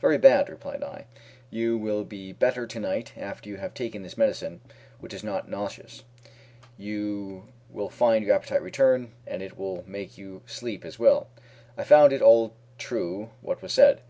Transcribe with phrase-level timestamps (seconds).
[0.00, 1.06] "Very bad," replied I.
[1.50, 4.60] "You will be better tonight, after you have taken this medicine,
[5.00, 6.04] which is not nauseous.
[6.78, 11.26] You will find your appetite return, and it will make you sleep as well."
[11.76, 14.02] I found it all true what was said.